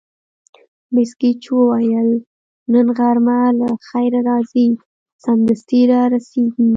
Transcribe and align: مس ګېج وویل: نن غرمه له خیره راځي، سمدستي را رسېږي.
مس 0.93 1.11
ګېج 1.21 1.41
وویل: 1.53 2.09
نن 2.73 2.87
غرمه 2.97 3.39
له 3.59 3.67
خیره 3.87 4.21
راځي، 4.29 4.67
سمدستي 5.23 5.81
را 5.91 6.01
رسېږي. 6.13 6.69